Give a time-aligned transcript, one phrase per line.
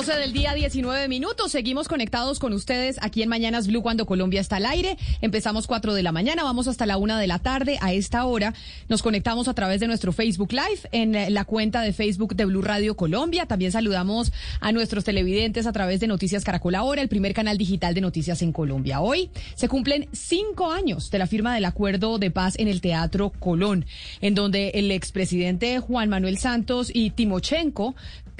[0.00, 1.52] 12 del día, 19 minutos.
[1.52, 4.96] Seguimos conectados con ustedes aquí en Mañanas Blue cuando Colombia está al aire.
[5.20, 7.76] Empezamos 4 de la mañana, vamos hasta la 1 de la tarde.
[7.82, 8.54] A esta hora
[8.88, 12.62] nos conectamos a través de nuestro Facebook Live en la cuenta de Facebook de Blue
[12.62, 13.44] Radio Colombia.
[13.44, 17.92] También saludamos a nuestros televidentes a través de Noticias Caracol Ahora, el primer canal digital
[17.92, 19.02] de noticias en Colombia.
[19.02, 23.34] Hoy se cumplen cinco años de la firma del acuerdo de paz en el Teatro
[23.38, 23.84] Colón,
[24.22, 27.94] en donde el expresidente Juan Manuel Santos y Timochenko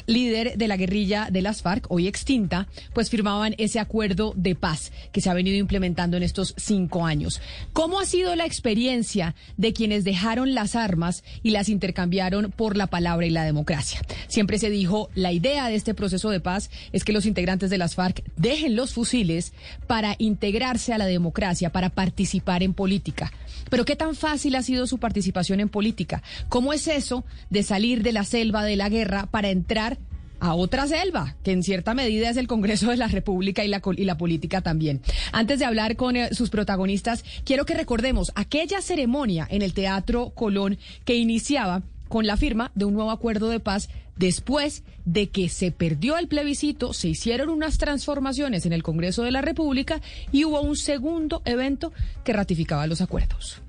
[0.06, 4.93] líder de la guerrilla de las FARC, hoy extinta, pues firmaban ese acuerdo de paz
[5.12, 7.41] que se ha venido implementando en estos cinco años.
[7.73, 12.87] ¿Cómo ha sido la experiencia de quienes dejaron las armas y las intercambiaron por la
[12.87, 14.01] palabra y la democracia?
[14.28, 17.78] Siempre se dijo, la idea de este proceso de paz es que los integrantes de
[17.78, 19.53] las FARC dejen los fusiles
[19.87, 23.33] para integrarse a la democracia, para participar en política.
[23.69, 26.22] Pero ¿qué tan fácil ha sido su participación en política?
[26.48, 29.98] ¿Cómo es eso de salir de la selva de la guerra para entrar
[30.41, 33.83] a otra selva, que en cierta medida es el Congreso de la República y la,
[33.97, 35.03] y la política también.
[35.33, 40.31] Antes de hablar con eh, sus protagonistas, quiero que recordemos aquella ceremonia en el Teatro
[40.31, 43.88] Colón que iniciaba con la firma de un nuevo acuerdo de paz
[44.20, 49.31] después de que se perdió el plebiscito, se hicieron unas transformaciones en el Congreso de
[49.31, 51.92] la República y hubo un segundo evento
[52.22, 53.62] que ratificaba los acuerdos.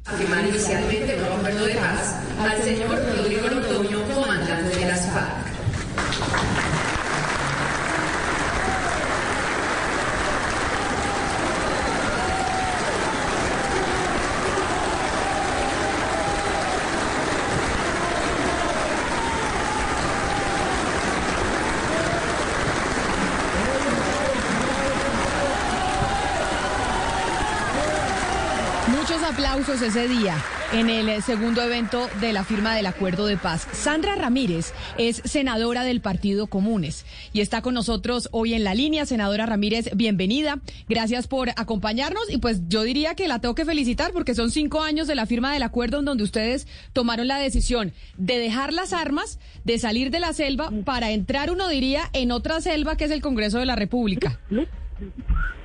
[29.42, 30.38] Aplausos ese día
[30.72, 33.68] en el segundo evento de la firma del acuerdo de paz.
[33.72, 39.08] Sandra Ramírez es senadora del Partido Comunes y está con nosotros hoy en la línea.
[39.08, 40.60] Senadora Ramírez, bienvenida.
[40.88, 44.84] Gracias por acompañarnos y pues yo diría que la tengo que felicitar porque son cinco
[44.84, 48.94] años de la firma del acuerdo en donde ustedes tomaron la decisión de dejar las
[48.94, 53.12] armas, de salir de la selva para entrar, uno diría, en otra selva que es
[53.12, 54.40] el Congreso de la República.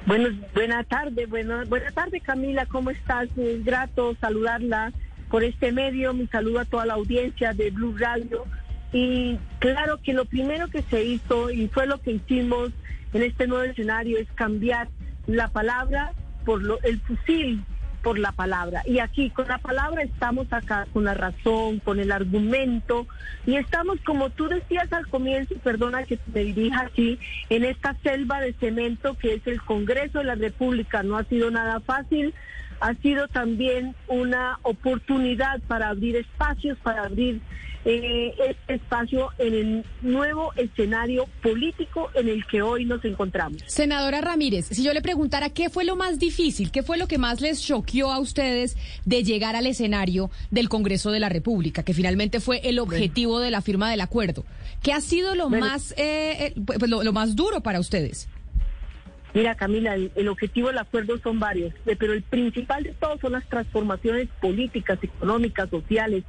[0.06, 3.28] Bueno, buena tarde, buena, buena tarde Camila, ¿cómo estás?
[3.36, 4.92] Es grato saludarla
[5.30, 8.44] por este medio, mi saludo a toda la audiencia de Blue Radio.
[8.92, 12.70] Y claro que lo primero que se hizo y fue lo que hicimos
[13.12, 14.88] en este nuevo escenario es cambiar
[15.26, 16.12] la palabra
[16.44, 17.64] por lo, el fusil
[18.06, 18.84] por la palabra.
[18.86, 23.08] Y aquí con la palabra estamos acá con la razón, con el argumento,
[23.46, 27.18] y estamos, como tú decías al comienzo, perdona que te dirija así,
[27.50, 31.02] en esta selva de cemento que es el Congreso de la República.
[31.02, 32.32] No ha sido nada fácil,
[32.80, 37.40] ha sido también una oportunidad para abrir espacios, para abrir
[37.88, 43.62] eh, este espacio en el nuevo escenario político en el que hoy nos encontramos.
[43.66, 47.16] Senadora Ramírez, si yo le preguntara qué fue lo más difícil, qué fue lo que
[47.16, 51.94] más les choqueó a ustedes de llegar al escenario del Congreso de la República, que
[51.94, 54.44] finalmente fue el objetivo de la firma del acuerdo,
[54.82, 58.28] ¿qué ha sido lo más eh, eh, pues, lo, más duro para ustedes?
[59.36, 63.46] Mira, Camila, el, objetivo del acuerdo son varios, pero el principal de todos son las
[63.46, 66.24] transformaciones políticas, económicas, sociales,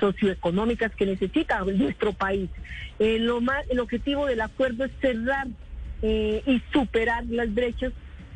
[0.00, 2.50] socioeconómicas que necesita nuestro país.
[2.98, 5.46] Eh, lo más, el objetivo del acuerdo es cerrar
[6.02, 7.92] eh, y superar las brechas,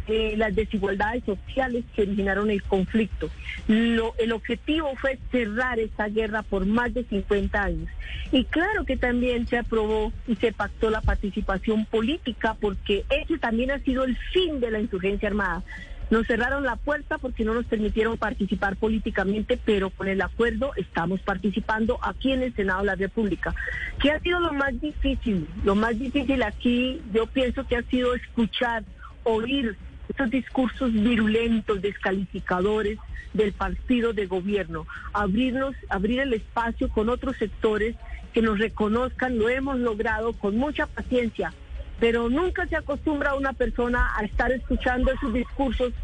[0.09, 3.31] eh, las desigualdades sociales que originaron el conflicto.
[3.69, 7.89] Lo, el objetivo fue cerrar esta guerra por más de 50 años.
[8.33, 13.71] Y claro que también se aprobó y se pactó la participación política porque ese también
[13.71, 15.63] ha sido el fin de la insurgencia armada
[16.11, 21.21] Nos cerraron la puerta porque no nos permitieron participar políticamente, pero con el acuerdo estamos
[21.21, 23.55] participando aquí en el Senado de la República.
[24.01, 25.47] ¿Qué ha sido lo más difícil?
[25.65, 28.83] Lo más difícil aquí yo pienso que ha sido escuchar,
[29.25, 29.77] oír
[30.13, 32.99] estos discursos virulentos, descalificadores
[33.33, 37.97] del partido de gobierno, abrirnos, abrir el espacio con otros sectores
[38.35, 41.55] que nos reconozcan, lo hemos logrado con mucha paciencia,
[41.99, 45.95] pero nunca se acostumbra una persona a estar escuchando esos discursos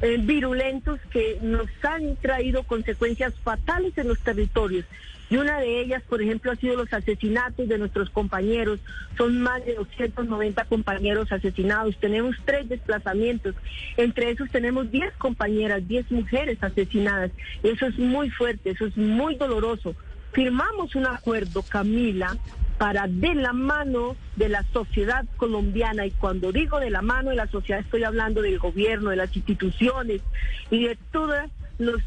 [0.00, 4.86] eh, virulentos que nos han traído consecuencias fatales en los territorios.
[5.30, 8.80] Y una de ellas, por ejemplo, ha sido los asesinatos de nuestros compañeros.
[9.16, 11.96] Son más de 290 compañeros asesinados.
[11.98, 13.54] Tenemos tres desplazamientos.
[13.96, 17.30] Entre esos tenemos 10 compañeras, 10 mujeres asesinadas.
[17.62, 19.94] Eso es muy fuerte, eso es muy doloroso.
[20.32, 22.36] Firmamos un acuerdo, Camila,
[22.78, 27.36] para de la mano de la sociedad colombiana, y cuando digo de la mano de
[27.36, 30.22] la sociedad estoy hablando del gobierno, de las instituciones
[30.70, 32.00] y de todos los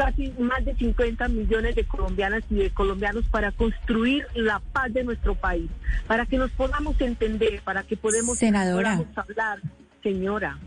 [0.00, 5.04] casi más de 50 millones de colombianas y de colombianos para construir la paz de
[5.04, 5.70] nuestro país,
[6.06, 9.60] para que nos podamos entender, para que podamos, podamos hablar,
[10.02, 10.58] señora.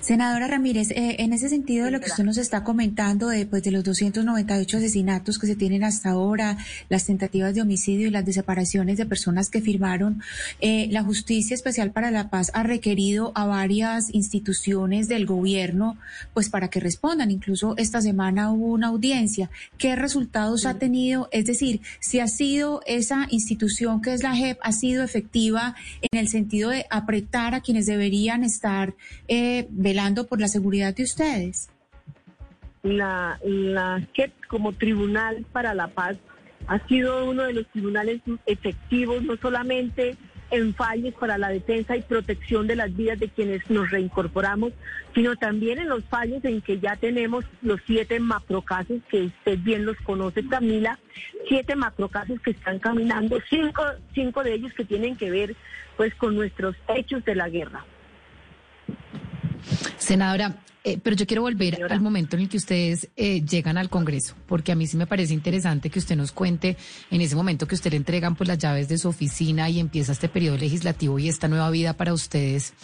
[0.00, 3.62] Senadora Ramírez, eh, en ese sentido de lo que usted nos está comentando, de, pues,
[3.62, 6.58] de los 298 asesinatos que se tienen hasta ahora,
[6.88, 10.22] las tentativas de homicidio y las desapariciones de personas que firmaron,
[10.60, 15.96] eh, la Justicia Especial para la Paz ha requerido a varias instituciones del gobierno,
[16.34, 17.30] pues para que respondan.
[17.30, 19.50] Incluso esta semana hubo una audiencia.
[19.78, 21.28] ¿Qué resultados ha tenido?
[21.32, 26.18] Es decir, si ha sido esa institución que es la JEP, ha sido efectiva en
[26.18, 28.94] el sentido de apretar a quienes deberían estar
[29.28, 31.70] eh, velando por la seguridad de ustedes?
[32.82, 34.02] La, la
[34.48, 36.16] como Tribunal para la Paz
[36.66, 40.16] ha sido uno de los tribunales efectivos, no solamente
[40.50, 44.72] en fallos para la defensa y protección de las vidas de quienes nos reincorporamos,
[45.14, 49.86] sino también en los fallos en que ya tenemos los siete macrocasos, que usted bien
[49.86, 50.98] los conoce, Camila,
[51.48, 53.82] siete macrocasos que están caminando, cinco,
[54.14, 55.56] cinco de ellos que tienen que ver
[55.96, 57.86] pues con nuestros hechos de la guerra.
[59.98, 63.88] Senadora, eh, pero yo quiero volver al momento en el que ustedes eh, llegan al
[63.88, 66.76] Congreso, porque a mí sí me parece interesante que usted nos cuente
[67.10, 70.10] en ese momento que usted le entregan pues las llaves de su oficina y empieza
[70.10, 72.74] este periodo legislativo y esta nueva vida para ustedes.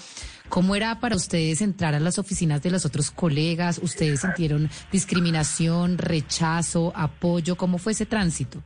[0.49, 3.81] ¿Cómo era para ustedes entrar a las oficinas de los otros colegas?
[3.83, 7.57] ¿Ustedes sintieron discriminación, rechazo, apoyo?
[7.57, 8.63] ¿Cómo fue ese tránsito?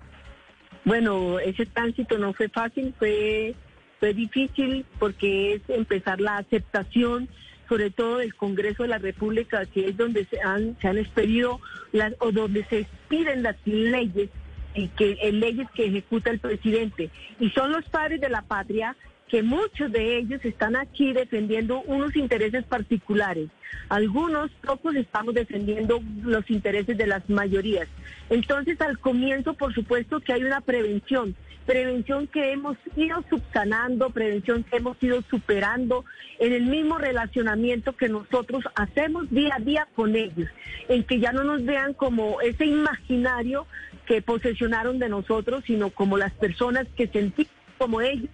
[0.85, 3.55] Bueno, ese tránsito no fue fácil, fue,
[3.99, 7.29] fue difícil porque es empezar la aceptación
[7.69, 11.61] sobre todo del Congreso de la República, que es donde se han, se han expedido
[11.93, 14.31] las, o donde se expiden las leyes
[14.75, 17.11] y que eh, leyes que ejecuta el presidente.
[17.39, 18.97] Y son los padres de la patria
[19.33, 23.49] que muchos de ellos están aquí defendiendo unos intereses particulares.
[23.89, 27.89] Algunos, pocos, estamos defendiendo los intereses de las mayorías.
[28.29, 31.35] Entonces, al comienzo, por supuesto que hay una prevención
[31.65, 36.05] prevención que hemos ido subsanando, prevención que hemos ido superando
[36.41, 40.51] en el mismo relacionamiento que nosotros hacemos día a día con ellos,
[40.89, 43.67] en que ya no nos vean como ese imaginario
[44.07, 48.29] que posesionaron de nosotros, sino como las personas que sentimos como ellos,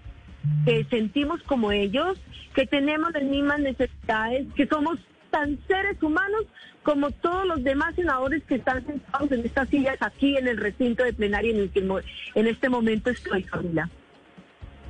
[0.64, 2.18] que sentimos como ellos,
[2.54, 4.98] que tenemos las mismas necesidades, que somos
[5.30, 6.46] tan seres humanos
[6.82, 11.04] como todos los demás senadores que están sentados en estas sillas aquí en el recinto
[11.04, 11.86] de plenaria en el que
[12.34, 13.90] en este momento estoy, Camila.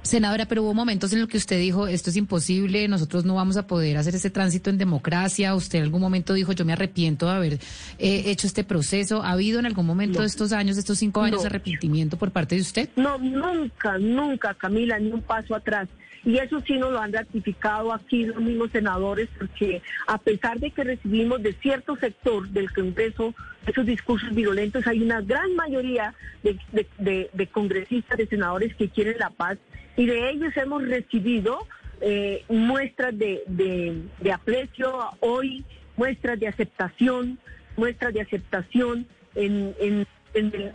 [0.08, 3.56] Senadora, pero hubo momentos en los que usted dijo, esto es imposible, nosotros no vamos
[3.58, 5.54] a poder hacer ese tránsito en democracia.
[5.54, 7.52] Usted en algún momento dijo, yo me arrepiento de haber
[7.98, 9.22] eh, hecho este proceso.
[9.22, 12.54] ¿Ha habido en algún momento de estos años, de estos cinco años, arrepentimiento por parte
[12.54, 12.88] de usted?
[12.96, 15.88] No, nunca, nunca, Camila, ni un paso atrás.
[16.24, 20.70] Y eso sí nos lo han ratificado aquí los mismos senadores, porque a pesar de
[20.70, 23.34] que recibimos de cierto sector del Congreso
[23.66, 29.58] esos discursos violentos, hay una gran mayoría de, congresistas, de senadores que quieren la paz,
[29.98, 31.66] y de ellos hemos recibido
[32.00, 35.64] eh, muestras de, de, aprecio hoy,
[35.96, 37.36] muestras de aceptación,
[37.76, 40.72] muestras de aceptación en, en, en, en,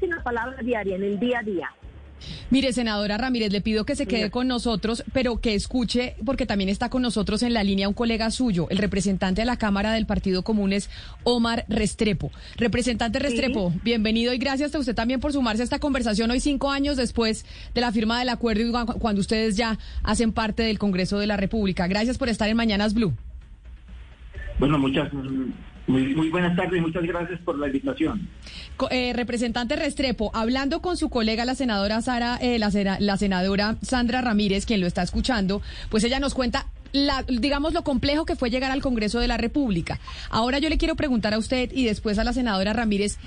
[0.00, 1.70] en la palabra diaria, en el día a día.
[2.50, 6.68] Mire, senadora Ramírez, le pido que se quede con nosotros, pero que escuche, porque también
[6.68, 10.06] está con nosotros en la línea un colega suyo, el representante de la Cámara del
[10.06, 10.90] Partido Común es
[11.24, 12.30] Omar Restrepo.
[12.56, 16.70] Representante Restrepo, bienvenido y gracias a usted también por sumarse a esta conversación hoy cinco
[16.70, 21.18] años después de la firma del acuerdo y cuando ustedes ya hacen parte del Congreso
[21.18, 21.86] de la República.
[21.86, 23.12] Gracias por estar en Mañanas Blue.
[24.58, 25.10] Bueno, muchas
[25.86, 28.28] muy, muy buenas tardes, muchas gracias por la invitación.
[28.90, 32.70] Eh, representante Restrepo, hablando con su colega la senadora Sara, eh, la,
[33.00, 37.82] la senadora Sandra Ramírez, quien lo está escuchando, pues ella nos cuenta la, digamos, lo
[37.82, 39.98] complejo que fue llegar al Congreso de la República.
[40.30, 43.18] Ahora yo le quiero preguntar a usted y después a la senadora Ramírez,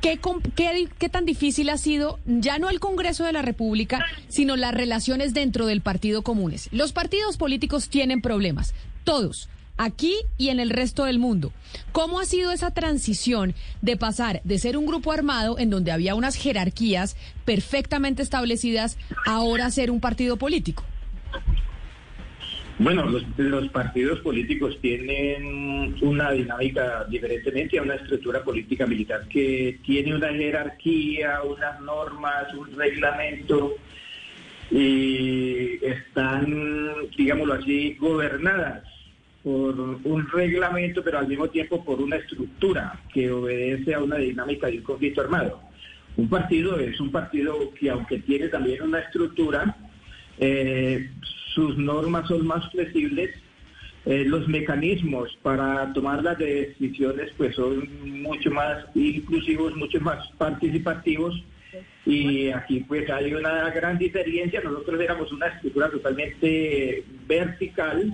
[0.00, 0.18] ¿qué,
[0.54, 4.74] qué, qué tan difícil ha sido ya no el Congreso de la República, sino las
[4.74, 6.68] relaciones dentro del Partido Comunes?
[6.72, 8.74] Los partidos políticos tienen problemas,
[9.04, 11.52] todos aquí y en el resto del mundo.
[11.92, 16.14] ¿Cómo ha sido esa transición de pasar de ser un grupo armado en donde había
[16.14, 20.84] unas jerarquías perfectamente establecidas ahora ser un partido político?
[22.78, 30.14] Bueno, los, partidos políticos tienen una dinámica diferentemente a una estructura política militar que tiene
[30.14, 33.76] una jerarquía, unas normas, un reglamento
[34.70, 36.44] y están,
[37.16, 38.82] digámoslo así, gobernadas
[39.46, 44.66] por un reglamento, pero al mismo tiempo por una estructura que obedece a una dinámica
[44.66, 45.60] de un conflicto armado.
[46.16, 49.76] Un partido es un partido que aunque tiene también una estructura,
[50.40, 51.10] eh,
[51.54, 53.36] sus normas son más flexibles,
[54.04, 57.88] eh, los mecanismos para tomar las decisiones pues son
[58.22, 61.40] mucho más inclusivos, mucho más participativos
[62.04, 64.60] y aquí pues hay una gran diferencia.
[64.60, 68.12] Nosotros éramos una estructura totalmente vertical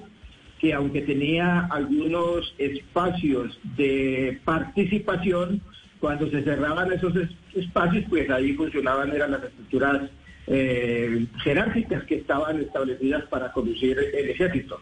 [0.63, 5.61] que aunque tenía algunos espacios de participación,
[5.99, 7.13] cuando se cerraban esos
[7.53, 10.09] espacios, pues ahí funcionaban eran las estructuras
[10.47, 14.81] eh, jerárquicas que estaban establecidas para conducir el ejército.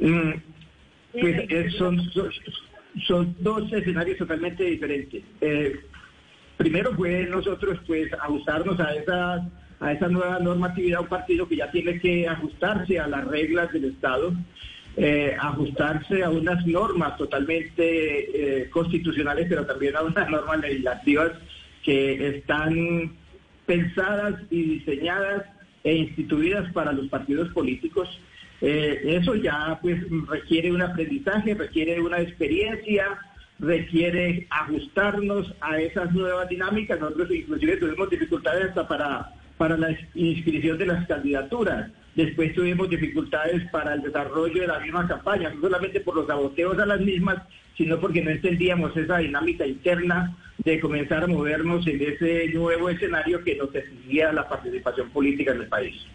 [0.00, 0.30] Mm,
[1.20, 2.00] pues son,
[3.06, 5.22] son, dos escenarios totalmente diferentes.
[5.42, 5.80] Eh,
[6.56, 11.70] primero fue nosotros pues ajustarnos a esa, a esa nueva normatividad, un partido que ya
[11.70, 14.32] tiene que ajustarse a las reglas del Estado.
[14.96, 21.32] Eh, ajustarse a unas normas totalmente eh, constitucionales, pero también a unas normas legislativas
[21.82, 23.12] que están
[23.66, 25.46] pensadas y diseñadas
[25.82, 28.08] e instituidas para los partidos políticos.
[28.60, 33.18] Eh, eso ya pues requiere un aprendizaje, requiere una experiencia,
[33.58, 37.00] requiere ajustarnos a esas nuevas dinámicas.
[37.00, 41.90] Nosotros inclusive tuvimos dificultades hasta para, para la inscripción de las candidaturas.
[42.14, 46.78] Después tuvimos dificultades para el desarrollo de la misma campaña, no solamente por los saboteos
[46.78, 47.42] a las mismas,
[47.76, 53.42] sino porque no entendíamos esa dinámica interna de comenzar a movernos en ese nuevo escenario
[53.42, 56.06] que nos exigía la participación política en el país.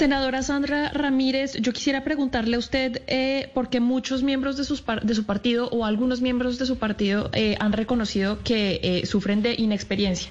[0.00, 5.14] Senadora Sandra Ramírez, yo quisiera preguntarle a usted, eh, porque muchos miembros de, sus de
[5.14, 9.54] su partido o algunos miembros de su partido eh, han reconocido que eh, sufren de
[9.58, 10.30] inexperiencia,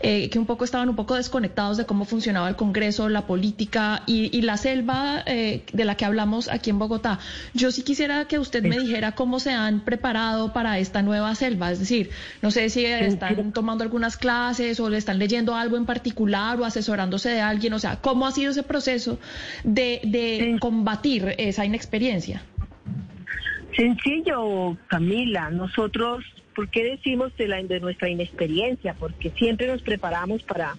[0.00, 4.40] que un poco estaban un poco desconectados de cómo funcionaba el Congreso, la política y,
[4.42, 7.18] la selva de la que hablamos aquí en Bogotá.
[7.54, 11.72] Yo sí quisiera que usted me dijera cómo se han preparado para esta nueva selva,
[11.72, 12.10] es decir,
[12.40, 16.64] no sé si están tomando algunas clases o le están leyendo algo en particular o
[16.64, 19.07] asesorándose de alguien, o sea, cómo ha sido ese proceso
[19.64, 22.42] de, combatir esa inexperiencia?
[23.76, 25.50] Sencillo, Camila.
[25.50, 26.24] Nosotros,
[26.54, 28.94] ¿por qué decimos de, la, de nuestra inexperiencia?
[28.94, 30.76] Porque siempre nos preparamos para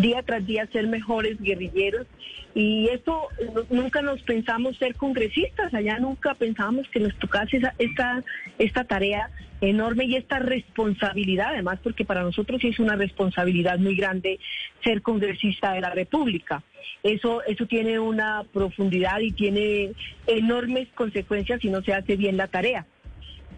[0.00, 2.06] día tras día ser mejores guerrilleros
[2.54, 3.28] y esto
[3.70, 8.24] nunca nos pensamos ser congresistas, allá nunca pensábamos que nos tocase esta,
[8.58, 9.30] esta tarea
[9.60, 14.40] enorme y esta responsabilidad, además porque para nosotros es una responsabilidad muy grande
[14.82, 16.62] ser congresista de la República.
[17.02, 19.92] Eso, eso tiene una profundidad y tiene
[20.26, 22.86] enormes consecuencias si no se hace bien la tarea.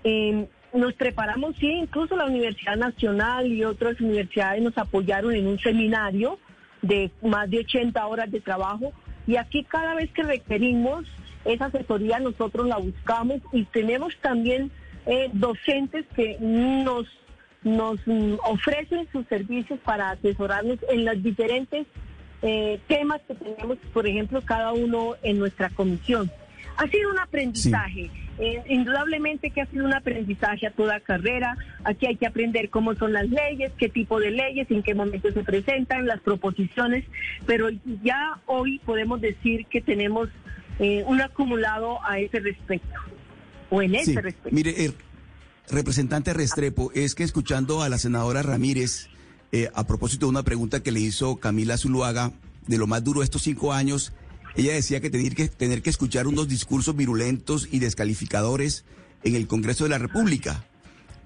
[0.04, 5.58] Em, nos preparamos, sí, incluso la Universidad Nacional y otras universidades nos apoyaron en un
[5.58, 6.38] seminario
[6.80, 8.92] de más de 80 horas de trabajo
[9.26, 11.06] y aquí cada vez que requerimos
[11.44, 14.70] esa asesoría nosotros la buscamos y tenemos también
[15.06, 17.06] eh, docentes que nos,
[17.62, 18.00] nos
[18.44, 21.86] ofrecen sus servicios para asesorarnos en los diferentes
[22.42, 26.30] eh, temas que tenemos, por ejemplo, cada uno en nuestra comisión.
[26.76, 28.10] Ha sido un aprendizaje.
[28.68, 31.56] Indudablemente que ha sido un aprendizaje a toda carrera.
[31.84, 35.30] Aquí hay que aprender cómo son las leyes, qué tipo de leyes, en qué momento
[35.32, 37.04] se presentan, las proposiciones,
[37.46, 37.68] pero
[38.02, 40.28] ya hoy podemos decir que tenemos
[40.78, 42.98] eh, un acumulado a ese respecto,
[43.70, 44.54] o en ese respecto.
[44.54, 44.94] Mire, el
[45.68, 49.08] representante Restrepo, es que escuchando a la senadora Ramírez,
[49.52, 52.32] eh, a propósito de una pregunta que le hizo Camila Zuluaga,
[52.66, 54.12] de lo más duro de estos cinco años,
[54.56, 58.84] ella decía que tener que, tener que escuchar unos discursos virulentos y descalificadores
[59.24, 60.64] en el Congreso de la República.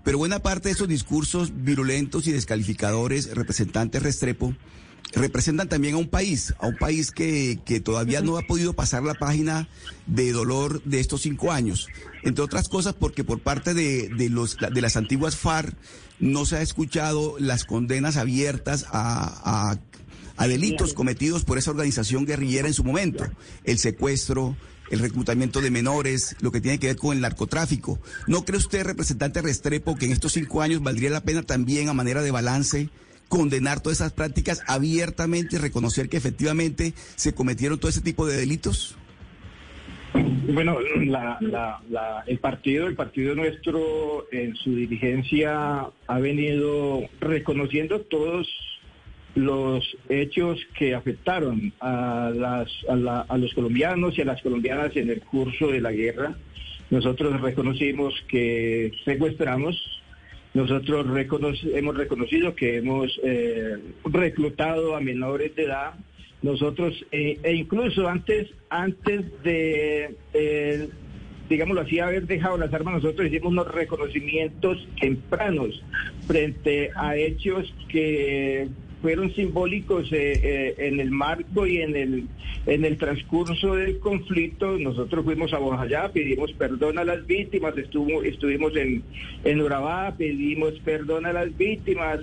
[0.05, 4.55] Pero buena parte de esos discursos virulentos y descalificadores, representantes Restrepo,
[5.13, 9.03] representan también a un país, a un país que, que, todavía no ha podido pasar
[9.03, 9.69] la página
[10.07, 11.89] de dolor de estos cinco años.
[12.23, 15.75] Entre otras cosas porque por parte de, de, los, de las antiguas FARC
[16.19, 19.79] no se ha escuchado las condenas abiertas a, a
[20.37, 23.25] a delitos cometidos por esa organización guerrillera en su momento,
[23.65, 24.57] el secuestro,
[24.91, 27.99] el reclutamiento de menores, lo que tiene que ver con el narcotráfico.
[28.27, 31.95] ¿No cree usted, representante Restrepo, que en estos cinco años valdría la pena también, a
[31.95, 32.91] manera de balance,
[33.29, 38.37] condenar todas esas prácticas abiertamente y reconocer que efectivamente se cometieron todo ese tipo de
[38.37, 38.97] delitos?
[40.49, 48.01] Bueno, la, la, la, el partido, el partido nuestro en su dirigencia ha venido reconociendo
[48.03, 48.47] todos
[49.37, 55.11] los hechos que afectaron a, las, a, a los colombianos y a las colombianas en
[55.11, 56.35] el curso de la guerra.
[56.91, 59.77] Nosotros reconocimos que secuestramos,
[60.55, 61.07] nosotros
[61.75, 65.95] hemos reconocido que hemos eh, reclutado a menores de edad,
[66.43, 70.89] nosotros eh, e incluso antes antes de eh,
[71.49, 75.83] digámoslo así haber dejado las armas nosotros hicimos unos reconocimientos tempranos
[76.27, 78.69] frente a hechos que
[79.03, 82.25] fueron simbólicos eh, eh, en el marco y en el
[82.67, 84.79] en el transcurso del conflicto.
[84.79, 89.03] Nosotros fuimos a Bojayá, pedimos perdón a las víctimas, estuvo, estuvimos en,
[89.45, 92.21] en Urabá, pedimos perdón a las víctimas.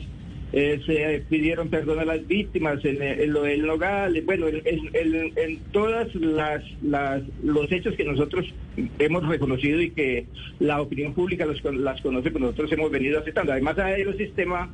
[0.55, 5.57] Eh, se pidieron perdón a las víctimas en, lo del Nogal, bueno, en, en, en
[5.71, 8.45] todas las, las, los hechos que nosotros
[8.99, 10.27] hemos reconocido y que
[10.59, 13.51] la opinión pública los, las conoce, que nosotros hemos venido aceptando.
[13.51, 14.69] Además hay un sistema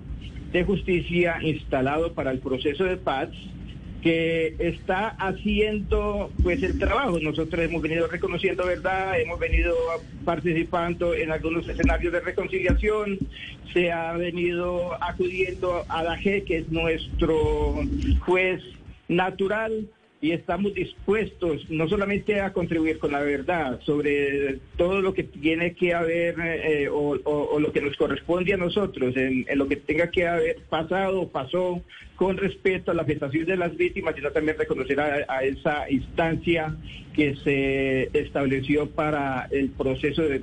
[0.52, 3.30] de justicia instalado para el proceso de paz
[4.02, 7.20] que está haciendo pues el trabajo.
[7.20, 9.76] Nosotros hemos venido reconociendo verdad, hemos venido
[10.26, 13.18] participando en algunos escenarios de reconciliación,
[13.74, 17.82] se ha venido acudiendo a la G, que es nuestro
[18.22, 18.62] juez
[19.08, 19.88] natural,
[20.22, 25.74] y estamos dispuestos no solamente a contribuir con la verdad sobre todo lo que tiene
[25.76, 30.28] que haber eh, o, lo que nos corresponde a nosotros, en, lo que tenga que
[30.28, 31.82] haber pasado o pasó
[32.16, 36.76] con respecto a la afectación de las víctimas, sino también reconocer a, esa instancia
[37.14, 40.42] que se estableció para el proceso de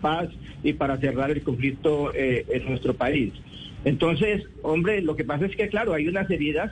[0.00, 0.28] paz
[0.62, 3.32] y para cerrar el conflicto eh, en nuestro país.
[3.88, 6.70] Entonces, hombre, lo que pasa es que, claro, hay unas heridas,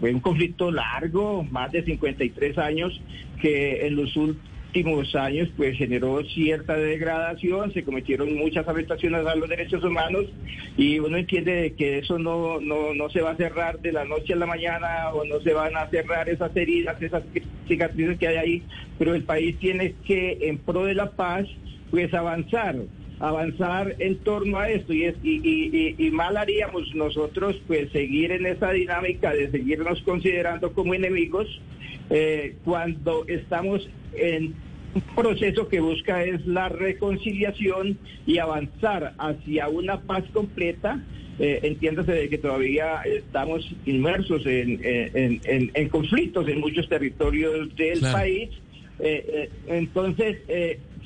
[0.00, 3.00] fue un conflicto largo, más de 53 años,
[3.40, 9.48] que en los últimos años pues generó cierta degradación, se cometieron muchas afectaciones a los
[9.48, 10.24] derechos humanos
[10.76, 14.32] y uno entiende que eso no, no, no se va a cerrar de la noche
[14.32, 17.22] a la mañana o no se van a cerrar esas heridas, esas
[17.68, 18.62] cicatrices que hay ahí,
[18.98, 21.46] pero el país tiene que, en pro de la paz,
[21.92, 22.74] pues avanzar
[23.18, 28.72] avanzar en torno a esto y, es, y, mal haríamos nosotros pues seguir en esa
[28.72, 31.46] dinámica de seguirnos considerando como enemigos
[32.10, 34.54] eh, cuando estamos en
[34.96, 41.02] un proceso que busca es la reconciliación y avanzar hacia una paz completa.
[41.38, 48.48] Eh, entiéndase de que todavía estamos inmersos en, en, conflictos en muchos territorios del país.
[48.98, 50.38] Eh, eh, entonces,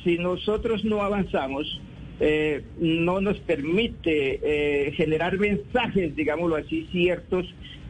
[0.05, 1.81] si nosotros no avanzamos,
[2.23, 7.47] eh, no nos permite eh, generar mensajes, digámoslo así, ciertos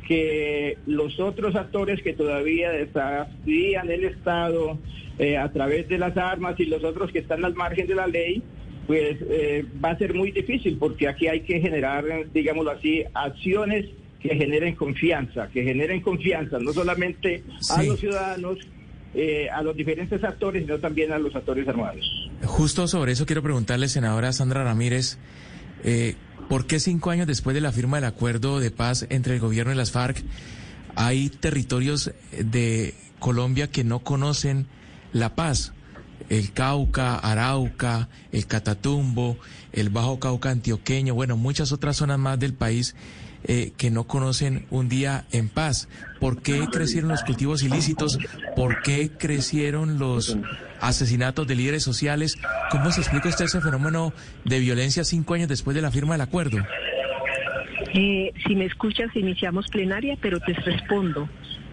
[0.06, 4.78] que los otros actores que todavía desafían el Estado
[5.18, 8.06] eh, a través de las armas y los otros que están al margen de la
[8.06, 8.40] ley,
[8.86, 9.18] pues
[9.84, 13.86] va a ser muy difícil porque aquí hay que generar, digámoslo así, acciones
[14.20, 18.58] que generen confianza, que generen confianza no solamente a los ciudadanos,
[19.14, 22.04] eh, a los diferentes actores, sino también a los actores armados.
[22.44, 25.18] Justo sobre eso quiero preguntarle, senadora Sandra Ramírez,
[25.82, 26.14] eh,
[26.48, 29.72] ¿por qué cinco años después de la firma del acuerdo de paz entre el gobierno
[29.72, 30.22] y las FARC
[30.94, 34.66] hay territorios de Colombia que no conocen
[35.12, 35.72] la paz?
[36.28, 39.38] El Cauca, Arauca, el Catatumbo,
[39.72, 42.94] el Bajo Cauca antioqueño, bueno, muchas otras zonas más del país
[43.44, 45.88] eh, que no conocen un día en paz.
[46.18, 48.18] ¿Por qué crecieron los cultivos ilícitos?
[48.54, 50.36] ¿Por qué crecieron los
[50.80, 52.38] asesinatos de líderes sociales?
[52.70, 54.12] ¿Cómo se explica usted ese fenómeno
[54.44, 56.58] de violencia cinco años después de la firma del acuerdo?
[57.94, 61.28] Eh, si me escuchas, iniciamos plenaria, pero te respondo.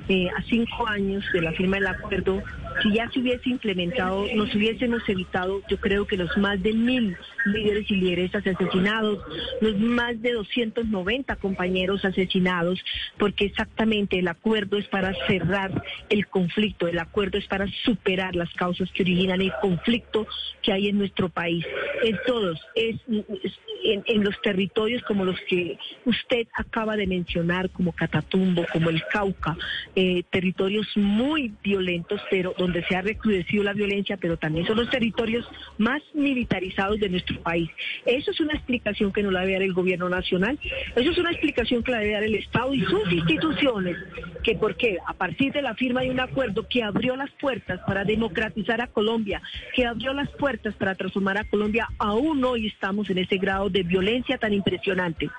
[0.10, 2.42] Eh, a cinco años de la firma del acuerdo,
[2.82, 7.18] si ya se hubiese implementado, nos hubiésemos evitado, yo creo que los más de mil
[7.46, 9.20] líderes y lideresas asesinados,
[9.62, 12.80] los más de 290 compañeros asesinados,
[13.18, 18.54] porque exactamente el acuerdo es para cerrar el conflicto, el acuerdo es para superar las
[18.54, 20.28] causas que originan el conflicto
[20.62, 21.66] que hay en nuestro país.
[22.04, 27.94] Es todos, es, en, en los territorios como los que usted acaba de mencionar, como
[27.94, 29.58] Catatumbo, como el Cauca,
[29.96, 34.90] eh, territorios muy violentos, pero donde se ha recrudecido la violencia, pero también son los
[34.90, 37.70] territorios más militarizados de nuestro país.
[38.06, 40.60] Eso es una explicación que no la debe dar el gobierno nacional,
[40.96, 43.98] eso es una explicación que la debe dar el Estado y sus instituciones,
[44.44, 48.04] que porque a partir de la firma de un acuerdo que abrió las puertas para
[48.04, 49.42] democratizar a Colombia,
[49.76, 53.84] que abrió las puertas para transformar a Colombia, aún hoy estamos en ese grado de
[53.84, 55.30] violencia tan impresionante.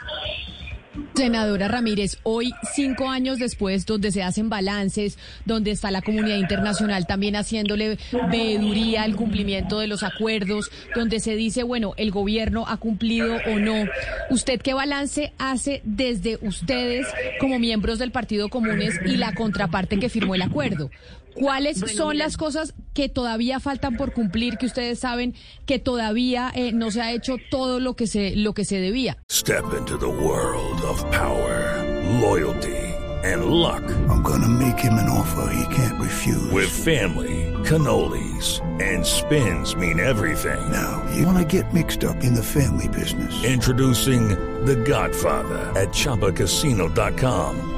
[1.15, 7.07] Senadora Ramírez, hoy, cinco años después, donde se hacen balances, donde está la comunidad internacional
[7.07, 7.99] también haciéndole
[8.31, 13.59] veeduría al cumplimiento de los acuerdos, donde se dice, bueno, el gobierno ha cumplido o
[13.59, 13.85] no.
[14.31, 17.07] ¿Usted qué balance hace desde ustedes
[17.41, 20.91] como miembros del Partido Comunes y la contraparte que firmó el acuerdo?
[21.35, 25.35] ¿Cuáles son las cosas que todavía faltan por cumplir, que ustedes saben
[25.67, 29.17] que todavía eh, no se ha hecho todo lo que se lo que se debía?
[29.31, 31.85] Step into the world of power,
[32.21, 32.89] loyalty
[33.25, 33.83] and luck.
[34.09, 36.51] I'm gonna make him an offer he can't refuse.
[36.51, 40.71] With family, cannolis and spins mean everything.
[40.71, 43.45] Now, you wanna get mixed up in the family business.
[43.45, 44.29] Introducing
[44.65, 47.78] The Godfather at chapacasino.com.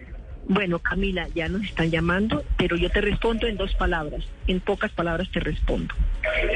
[0.47, 4.25] Bueno, Camila, ya nos están llamando, pero yo te respondo en dos palabras.
[4.47, 5.93] En pocas palabras te respondo.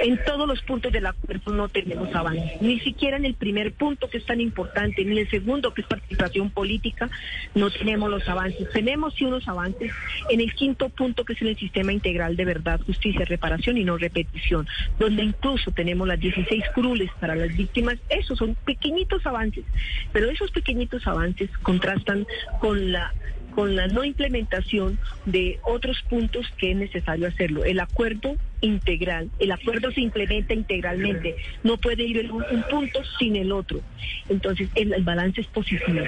[0.03, 2.57] En todos los puntos del acuerdo no tenemos avance.
[2.61, 5.81] Ni siquiera en el primer punto, que es tan importante, ni en el segundo, que
[5.81, 7.09] es participación política,
[7.53, 8.69] no tenemos los avances.
[8.71, 9.91] Tenemos sí unos avances
[10.29, 13.83] en el quinto punto, que es en el sistema integral de verdad, justicia, reparación y
[13.83, 14.67] no repetición,
[14.99, 17.97] donde incluso tenemos las 16 crules para las víctimas.
[18.09, 19.63] Esos son pequeñitos avances,
[20.11, 22.25] pero esos pequeñitos avances contrastan
[22.59, 23.13] con la
[23.55, 27.63] con la no implementación de otros puntos que es necesario hacerlo.
[27.63, 33.37] El acuerdo integral, el acuerdo se implementa integralmente, no puede ir un, un punto sin
[33.37, 33.81] el otro.
[34.27, 36.01] Entonces, el, el balance es positivo.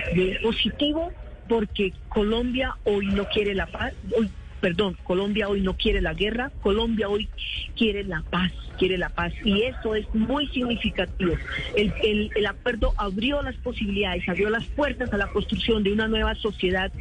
[0.44, 1.12] Positivo
[1.48, 4.30] porque Colombia hoy no quiere la paz, hoy
[4.60, 7.30] perdón, Colombia hoy no quiere la guerra, Colombia hoy
[7.76, 9.34] quiere la paz, quiere la paz.
[9.44, 11.36] Y eso es muy significativo.
[11.76, 16.08] El, el, el, acuerdo abrió las posibilidades, abrió las puertas a la construcción de una
[16.08, 16.92] nueva sociedad,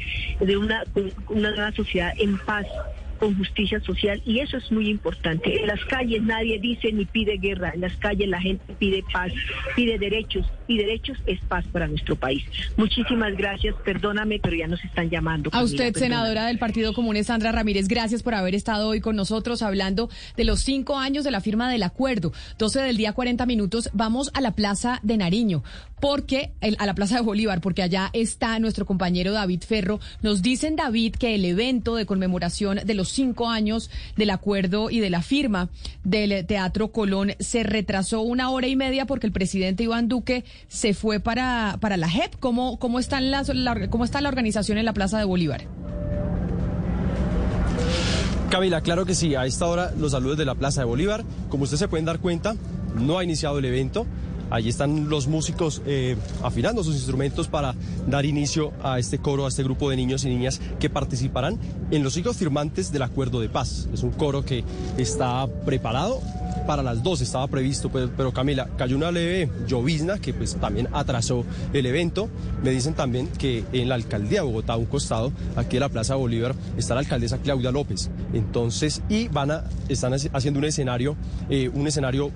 [0.40, 0.84] de una,
[1.28, 2.66] una nueva sociedad en paz
[3.16, 5.60] con justicia social y eso es muy importante.
[5.60, 9.32] En las calles nadie dice ni pide guerra, en las calles la gente pide paz,
[9.74, 12.44] pide derechos y derechos es paz para nuestro país.
[12.76, 15.50] Muchísimas gracias, perdóname, pero ya nos están llamando.
[15.52, 19.62] A usted, senadora del Partido Común, Sandra Ramírez, gracias por haber estado hoy con nosotros
[19.62, 22.32] hablando de los cinco años de la firma del acuerdo.
[22.58, 25.62] 12 del día, 40 minutos, vamos a la Plaza de Nariño,
[26.00, 30.00] porque a la Plaza de Bolívar, porque allá está nuestro compañero David Ferro.
[30.22, 35.10] Nos dicen, David, que el evento de conmemoración de cinco años del acuerdo y de
[35.10, 35.68] la firma
[36.04, 40.94] del Teatro Colón se retrasó una hora y media porque el presidente Iván Duque se
[40.94, 42.36] fue para, para la JEP.
[42.40, 45.66] ¿Cómo, cómo, la, ¿Cómo está la organización en la Plaza de Bolívar?
[48.50, 49.34] Camila, claro que sí.
[49.34, 51.24] A esta hora los saludos de la Plaza de Bolívar.
[51.48, 52.54] Como ustedes se pueden dar cuenta,
[52.94, 54.06] no ha iniciado el evento.
[54.50, 57.74] Allí están los músicos eh, afinando sus instrumentos para
[58.06, 61.58] dar inicio a este coro, a este grupo de niños y niñas que participarán
[61.90, 63.88] en los hijos firmantes del acuerdo de paz.
[63.92, 64.64] Es un coro que
[64.98, 66.20] está preparado
[66.66, 71.44] para las dos, estaba previsto, pero, Camila, cayó una leve llovizna que pues también atrasó
[71.72, 72.28] el evento.
[72.62, 75.88] Me dicen también que en la alcaldía de Bogotá, a un costado, aquí en la
[75.88, 78.10] Plaza Bolívar, está la alcaldesa Claudia López.
[78.32, 81.16] Entonces, y van a, están haciendo un escenario,
[81.48, 82.30] eh, un escenario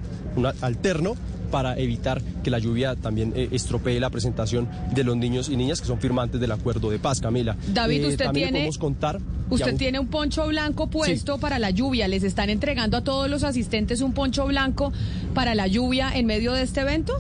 [0.60, 1.16] alterno
[1.50, 5.80] para evitar que la lluvia también eh, estropee la presentación de los niños y niñas
[5.80, 7.56] que son firmantes del acuerdo de paz, Camila.
[7.72, 11.70] David, Eh, usted tiene podemos contar usted aún- tiene un poncho blanco puesto para la
[11.70, 12.06] lluvia.
[12.08, 14.92] Les están entregando a todos los asistentes un poncho blanco
[15.34, 17.14] para la lluvia en medio de este evento.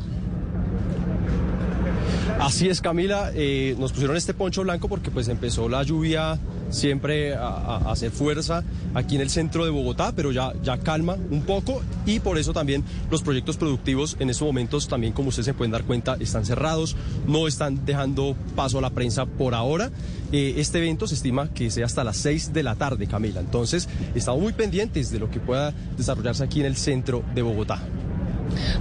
[2.38, 3.30] Así es, Camila.
[3.34, 6.38] eh, nos pusieron este poncho blanco porque pues empezó la lluvia
[6.70, 11.42] siempre a, hacer fuerza aquí en el centro de Bogotá, pero ya, ya calma un
[11.42, 15.54] poco y por eso también los proyectos productivos en estos momentos también, como ustedes se
[15.54, 19.90] pueden dar cuenta, están cerrados, no están dejando paso a la prensa por ahora.
[20.32, 23.40] Eh, este evento se estima que sea hasta las 6 de la tarde, Camila.
[23.40, 27.82] Entonces, estamos muy pendientes de lo que pueda desarrollarse aquí en el centro de Bogotá.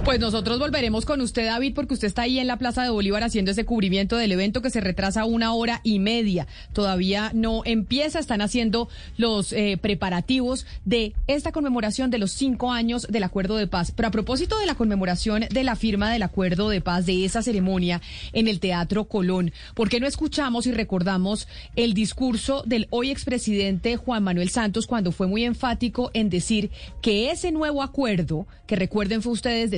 [0.04, 3.22] Pues nosotros volveremos con usted, David, porque usted está ahí en la Plaza de Bolívar
[3.22, 6.46] haciendo ese cubrimiento del evento que se retrasa una hora y media.
[6.72, 13.06] Todavía no empieza, están haciendo los eh, preparativos de esta conmemoración de los cinco años
[13.10, 13.92] del acuerdo de paz.
[13.94, 17.42] Pero a propósito de la conmemoración de la firma del acuerdo de paz, de esa
[17.42, 18.00] ceremonia
[18.32, 23.96] en el Teatro Colón, ¿por qué no escuchamos y recordamos el discurso del hoy expresidente
[23.96, 26.70] Juan Manuel Santos cuando fue muy enfático en decir
[27.02, 29.70] que ese nuevo acuerdo, que recuerden fue ustedes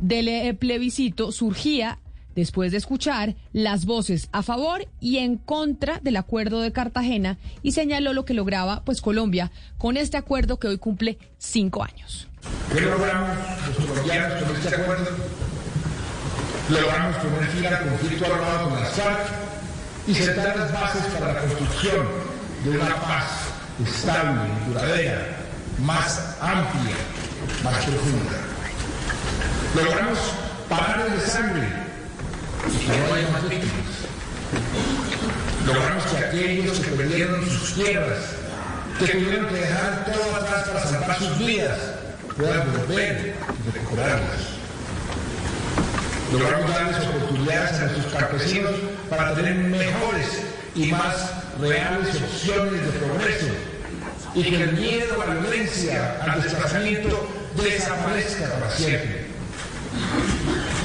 [0.00, 1.98] del eh, plebiscito, surgía
[2.34, 7.72] después de escuchar las voces a favor y en contra del acuerdo de Cartagena y
[7.72, 12.28] señaló lo que lograba pues Colombia con este acuerdo que hoy cumple cinco años.
[12.72, 13.36] ¿Qué logramos
[13.78, 15.10] los colombianos con este acuerdo?
[16.70, 19.52] Logramos poner fin al conflicto armado con las FARC
[20.06, 22.06] y sentar las bases para la construcción
[22.64, 23.52] de una paz
[23.84, 25.36] estable, duradera,
[25.80, 26.96] más amplia,
[27.62, 28.61] más profunda.
[29.74, 30.18] Logramos
[30.68, 31.68] parar de sangre
[32.68, 33.72] y que no haya más víctimas.
[35.66, 38.18] Logramos que aquellos que perdieron sus tierras,
[38.98, 41.78] que tuvieron que dejar todo atrás para salvar sus vidas,
[42.36, 43.34] puedan volver
[43.66, 44.52] y recuperarlas.
[46.32, 48.72] Logramos darles oportunidades a nuestros campesinos
[49.10, 50.26] para tener mejores
[50.74, 53.46] y más reales opciones de progreso
[54.34, 59.21] y que el miedo a la violencia, al desplazamiento, desaparezca para siempre.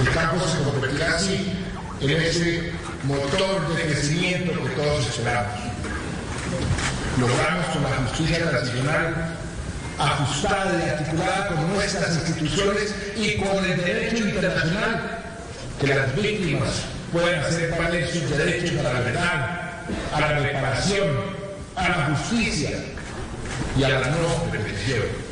[0.01, 1.53] El campo se convertirá así
[2.01, 2.71] en ese
[3.03, 5.53] motor de crecimiento que todos esperamos.
[7.19, 9.37] Logramos con la justicia transicional
[9.97, 15.19] ajustada y articulada con nuestras instituciones y con el derecho internacional
[15.79, 16.69] que las víctimas
[17.11, 19.61] puedan hacer valer sus derechos a la verdad,
[20.13, 21.07] a la reparación,
[21.75, 22.77] a la justicia
[23.77, 25.26] y a la no repetición.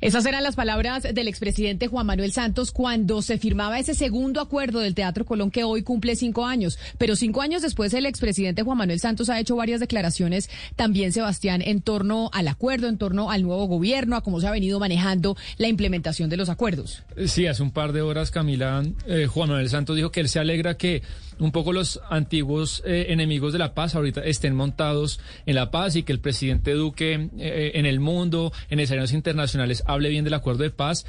[0.00, 4.80] Esas eran las palabras del expresidente Juan Manuel Santos cuando se firmaba ese segundo acuerdo
[4.80, 6.78] del Teatro Colón que hoy cumple cinco años.
[6.96, 11.60] Pero cinco años después el expresidente Juan Manuel Santos ha hecho varias declaraciones también, Sebastián,
[11.62, 15.36] en torno al acuerdo, en torno al nuevo gobierno, a cómo se ha venido manejando
[15.58, 17.02] la implementación de los acuerdos.
[17.26, 20.38] Sí, hace un par de horas, Camila, eh, Juan Manuel Santos dijo que él se
[20.38, 21.02] alegra que
[21.40, 25.96] un poco los antiguos eh, enemigos de la paz ahorita estén montados en la paz
[25.96, 30.34] y que el presidente Duque eh, en el mundo, en escenarios internacionales, hable bien del
[30.34, 31.06] acuerdo de paz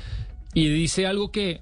[0.54, 1.62] y dice algo que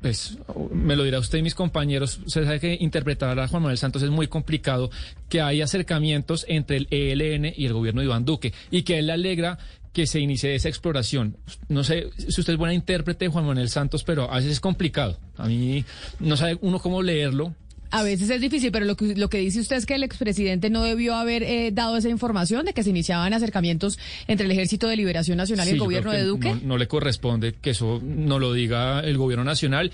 [0.00, 0.38] pues
[0.72, 4.02] me lo dirá usted y mis compañeros, se sabe que interpretar a Juan Manuel Santos
[4.02, 4.90] es muy complicado,
[5.28, 9.06] que hay acercamientos entre el ELN y el gobierno de Iván Duque, y que él
[9.06, 9.58] le alegra
[9.92, 11.38] que se inicie esa exploración.
[11.68, 15.18] No sé si usted es buena intérprete Juan Manuel Santos, pero a veces es complicado.
[15.38, 15.84] A mí
[16.20, 17.54] no sabe uno cómo leerlo,
[17.90, 20.70] a veces es difícil, pero lo que, lo que dice usted es que el expresidente
[20.70, 24.88] no debió haber eh, dado esa información de que se iniciaban acercamientos entre el Ejército
[24.88, 26.54] de Liberación Nacional y el gobierno de Duque.
[26.54, 29.92] No, no, le corresponde que eso no lo diga el gobierno nacional.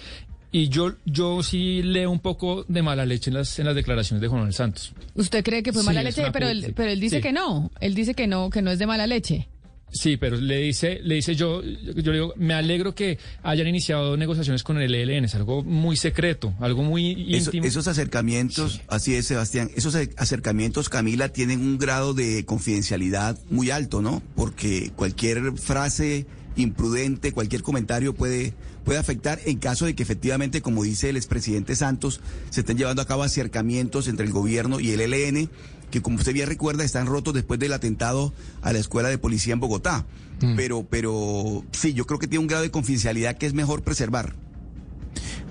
[0.55, 4.21] Y yo, yo sí leo un poco de mala leche en las, en las declaraciones
[4.21, 4.93] de Juan Manuel Santos.
[5.15, 6.25] ¿Usted cree que fue mala leche?
[6.31, 7.71] Pero él, pero él dice que no.
[7.81, 9.49] Él dice que no, que no es de mala leche.
[9.93, 14.63] Sí, pero le dice, le dice yo, yo digo, me alegro que hayan iniciado negociaciones
[14.63, 17.67] con el ELN, es algo muy secreto, algo muy íntimo.
[17.67, 24.01] esos acercamientos, así es, Sebastián, esos acercamientos, Camila, tienen un grado de confidencialidad muy alto,
[24.01, 24.23] ¿no?
[24.35, 26.27] Porque cualquier frase
[26.57, 31.77] imprudente, cualquier comentario puede, puede afectar en caso de que efectivamente, como dice el expresidente
[31.77, 35.51] Santos, se estén llevando a cabo acercamientos entre el gobierno y el ELN
[35.93, 39.53] que como usted bien recuerda están rotos después del atentado a la escuela de policía
[39.53, 40.05] en Bogotá.
[40.41, 40.57] Mm.
[40.57, 44.35] Pero, pero sí, yo creo que tiene un grado de confidencialidad que es mejor preservar.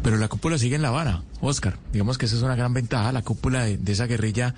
[0.04, 1.78] Pero la cúpula sigue en La Habana, Oscar.
[1.94, 3.12] Digamos que esa es una gran ventaja.
[3.12, 4.56] La cúpula de, esa guerrilla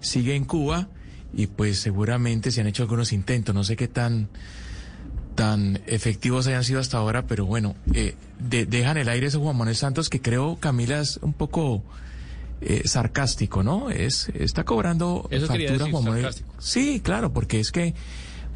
[0.00, 0.88] sigue en Cuba
[1.32, 3.54] y pues seguramente se han hecho algunos intentos.
[3.54, 4.28] No sé qué tan
[5.36, 9.76] tan efectivos hayan sido hasta ahora, pero bueno, eh, dejan el aire ese Juan Manuel
[9.76, 11.82] Santos que creo, Camila, es un poco
[12.60, 13.90] eh, sarcástico, ¿no?
[13.90, 17.94] Es está cobrando Eso factura Juan Sí, claro, porque es que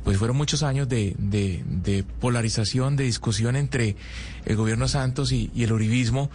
[0.04, 3.96] pues fueron muchos años de, de, de polarización, de discusión entre
[4.46, 6.30] el gobierno Santos y, el uribismo,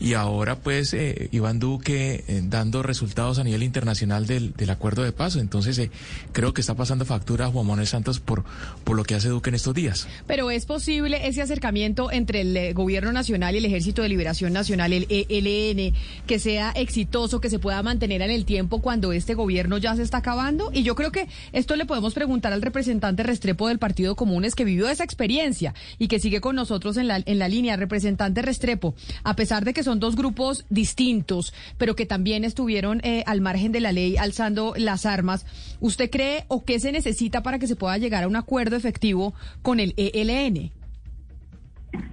[0.00, 5.12] y ahora pues eh, Iván Duque eh, dando resultados a nivel internacional del, acuerdo de
[5.12, 5.36] paz.
[5.36, 5.90] Entonces eh,
[6.32, 8.44] creo que está pasando factura a Juan Manuel Santos por,
[8.84, 10.08] por lo que hace Duque en estos días.
[10.26, 14.92] Pero es posible ese acercamiento entre el gobierno nacional y el Ejército de Liberación Nacional,
[14.92, 15.94] el ELN,
[16.26, 20.02] que sea exitoso, que se pueda mantener en el tiempo cuando este gobierno ya se
[20.02, 20.70] está acabando.
[20.72, 24.64] Y yo creo que esto le podemos preguntar al representante Restrepo del Partido Comunes que
[24.64, 28.94] vivió esa experiencia y que sigue con nosotros en la, en la línea, representante Restrepo,
[29.22, 33.72] a pesar de que son dos grupos distintos, pero que también estuvieron eh, al margen
[33.72, 35.46] de la ley alzando las armas,
[35.80, 39.34] ¿usted cree o qué se necesita para que se pueda llegar a un acuerdo efectivo
[39.62, 40.70] con el ELN?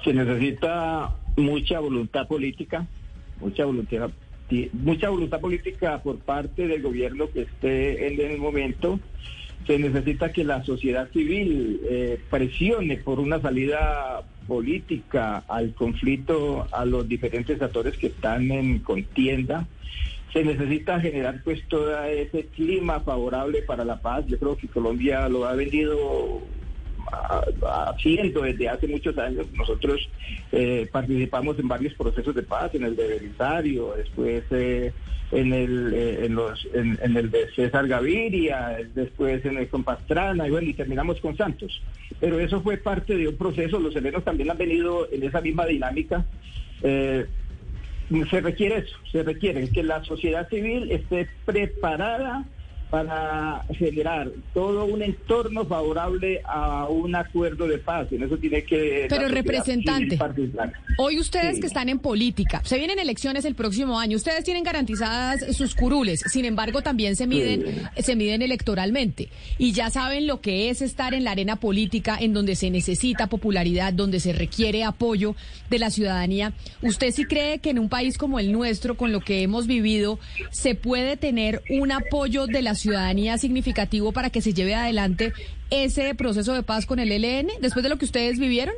[0.04, 2.88] se necesita mucha voluntad política,
[3.40, 4.12] mucha voluntad,
[4.74, 9.00] mucha voluntad política por parte del gobierno que esté en el momento.
[9.68, 16.86] Se necesita que la sociedad civil eh, presione por una salida política al conflicto a
[16.86, 19.68] los diferentes actores que están en contienda.
[20.34, 24.26] Se necesita generar pues todo ese clima favorable para la paz.
[24.28, 26.42] Yo creo que Colombia lo ha venido
[27.88, 29.48] haciendo desde hace muchos años.
[29.58, 30.10] Nosotros
[30.52, 34.94] eh, participamos en varios procesos de paz, en el de Belisario, después eh,
[35.32, 40.48] en el eh, en los en, el de César Gaviria, después en el con Pastrana,
[40.48, 41.82] y bueno, y terminamos con Santos.
[42.20, 45.66] Pero eso fue parte de un proceso, los helenos también han venido en esa misma
[45.66, 46.26] dinámica.
[46.82, 52.46] se requiere eso, se requiere que la sociedad civil esté preparada
[52.92, 58.12] para generar todo un entorno favorable a un acuerdo de paz.
[58.12, 59.08] En eso tiene que...
[59.10, 60.20] Pero representante,
[60.98, 65.56] hoy ustedes que están en política, se vienen elecciones el próximo año, ustedes tienen garantizadas
[65.56, 70.70] sus curules, sin embargo también se miden, se miden electoralmente y ya saben lo que
[70.70, 75.36] es estar en la arena política en donde se necesita popularidad, donde se requiere apoyo
[75.70, 76.52] de la ciudadanía.
[76.82, 80.20] ¿Usted sí cree que en un país como el nuestro, con lo que hemos vivido,
[80.50, 85.34] se puede tener un apoyo de la ciudadanía significativo para que se lleve adelante
[85.70, 88.76] ese proceso de paz con el ELN después de lo que ustedes vivieron?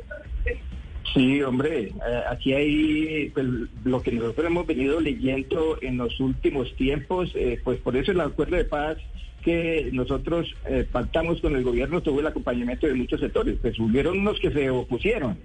[1.14, 1.92] Sí, hombre, eh,
[2.28, 3.46] aquí hay pues,
[3.84, 8.20] lo que nosotros hemos venido leyendo en los últimos tiempos, eh, pues por eso el
[8.20, 8.96] acuerdo de paz
[9.42, 14.18] que nosotros eh, pactamos con el gobierno tuvo el acompañamiento de muchos sectores, pues hubieron
[14.18, 15.38] unos que se opusieron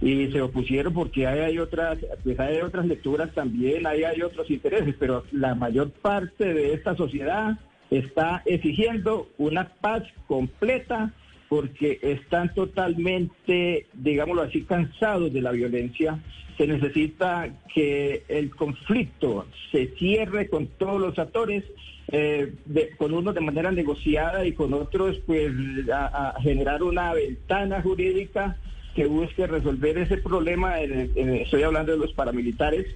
[0.00, 4.50] y se opusieron porque hay, hay otras pues hay otras lecturas también, hay, hay otros
[4.50, 7.58] intereses, pero la mayor parte de esta sociedad
[7.98, 11.12] está exigiendo una paz completa
[11.48, 16.18] porque están totalmente, digámoslo así, cansados de la violencia.
[16.56, 21.64] Se necesita que el conflicto se cierre con todos los actores,
[22.08, 22.54] eh,
[22.96, 25.52] con unos de manera negociada y con otros, pues,
[25.92, 28.56] a, generar una ventana jurídica
[28.94, 30.80] que busque resolver ese problema.
[30.80, 32.86] estoy hablando de los paramilitares,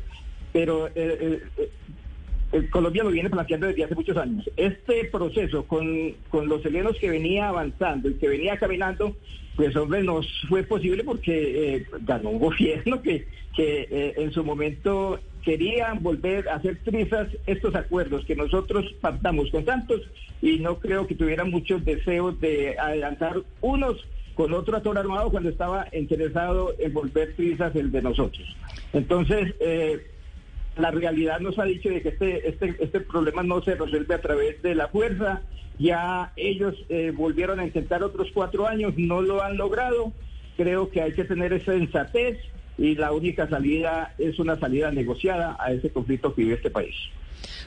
[0.52, 1.40] pero eh, eh,
[2.70, 4.48] Colombia lo viene planteando desde hace muchos años.
[4.56, 9.16] Este proceso con, con los helenos que venía avanzando y que venía caminando,
[9.56, 14.44] pues hombre, nos fue posible porque eh, ganó un gobierno que, que eh, en su
[14.44, 20.02] momento quería volver a hacer trizas estos acuerdos que nosotros pactamos con Santos
[20.42, 23.96] y no creo que tuvieran muchos deseos de adelantar unos
[24.34, 28.46] con otro actor armado cuando estaba interesado en volver trizas el de nosotros.
[28.92, 30.06] Entonces, eh,
[30.78, 34.20] la realidad nos ha dicho de que este, este, este problema no se resuelve a
[34.20, 35.42] través de la fuerza.
[35.78, 40.12] Ya ellos eh, volvieron a intentar otros cuatro años, no lo han logrado.
[40.56, 42.38] Creo que hay que tener esa sensatez
[42.76, 46.94] y la única salida es una salida negociada a ese conflicto que vive este país.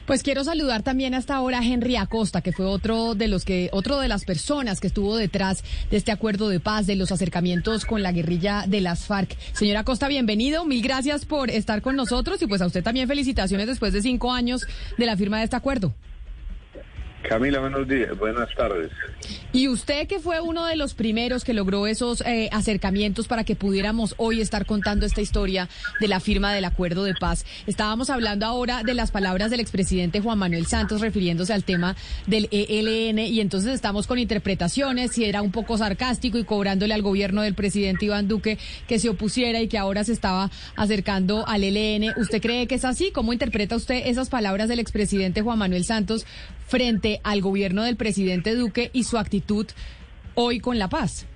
[0.06, 3.68] Pues quiero saludar también hasta ahora a Henry Acosta, que fue otro de los que,
[3.72, 7.84] otro de las personas que estuvo detrás de este acuerdo de paz, de los acercamientos
[7.84, 9.36] con la guerrilla de las FARC.
[9.52, 13.66] Señora Acosta, bienvenido, mil gracias por estar con nosotros y pues a usted también felicitaciones
[13.66, 14.66] después de cinco años
[14.98, 15.94] de la firma de este acuerdo.
[17.28, 18.90] Camila, buenos días, buenas tardes.
[19.52, 23.54] Y usted que fue uno de los primeros que logró esos eh, acercamientos para que
[23.54, 25.68] pudiéramos hoy estar contando esta historia
[26.00, 27.44] de la firma del acuerdo de paz.
[27.66, 32.48] Estábamos hablando ahora de las palabras del expresidente Juan Manuel Santos refiriéndose al tema del
[32.50, 37.42] ELN y entonces estamos con interpretaciones, si era un poco sarcástico y cobrándole al gobierno
[37.42, 38.58] del presidente Iván Duque
[38.88, 42.14] que se opusiera y que ahora se estaba acercando al ELN.
[42.16, 43.10] ¿Usted cree que es así?
[43.12, 46.26] ¿Cómo interpreta usted esas palabras del expresidente Juan Manuel Santos
[46.72, 49.66] frente al gobierno del presidente Duque y su actitud
[50.34, 51.26] hoy con la paz?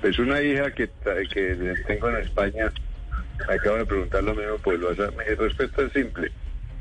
[0.00, 0.88] Pues una hija que,
[1.32, 2.72] que tengo en España
[3.46, 6.30] me acaba de preguntar lo mismo, pues lo Mi respuesta es simple.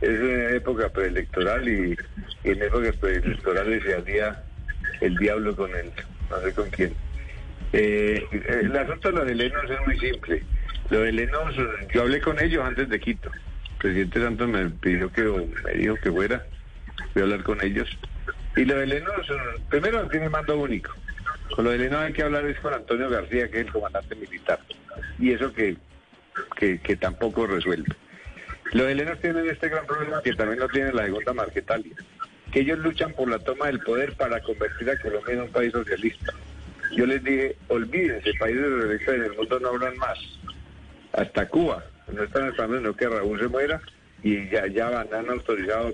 [0.02, 1.98] Es en época preelectoral y,
[2.44, 4.44] en épocas preelectorales se hacía
[5.02, 5.92] el diablo con él,
[6.30, 6.94] no sé con quién.
[7.74, 8.26] Eh,
[8.62, 10.44] el asunto de los helenos es muy simple.
[10.90, 11.56] Los helenos,
[11.94, 13.30] yo hablé con ellos antes de Quito.
[13.32, 16.46] El presidente Santos me pidió que, me dijo que fuera
[17.14, 17.88] voy a hablar con ellos.
[18.56, 19.12] Y lo de Leno,
[19.70, 20.94] primero tiene mando único.
[21.56, 24.16] Con lo de Leno hay que hablar es con Antonio García, que es el comandante
[24.16, 24.60] militar.
[25.18, 25.78] Y eso que,
[26.56, 27.96] que, tampoco resuelve.
[28.72, 31.96] Los helenos tienen este gran problema que también lo tiene la segunda Marquetalia,
[32.52, 35.72] que ellos luchan por la toma del poder para convertir a Colombia en un país
[35.72, 36.34] socialista.
[36.96, 40.20] Yo les dije, olvídense, países de derecha en el mundo no hablan más.
[41.14, 43.82] Hasta Cuba, no están esperando que Raúl se muera,
[44.24, 45.92] y ya, ya han autorizado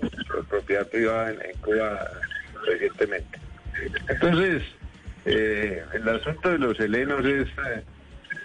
[0.48, 2.10] propiedad privada en, Cuba
[2.64, 3.38] recientemente.
[4.08, 4.62] Entonces,
[5.24, 7.48] eh, el asunto de los helenos es,